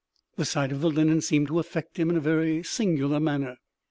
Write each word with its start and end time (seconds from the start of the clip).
The 0.35 0.45
sight 0.45 0.71
of 0.71 0.81
the 0.81 0.89
linen 0.89 1.21
seemed 1.21 1.45
to 1.49 1.59
affect 1.59 1.97
him 1.97 2.09
in 2.09 2.17
a 2.17 2.21
very 2.21 2.63
singular 2.63 3.19
manner. 3.19 3.57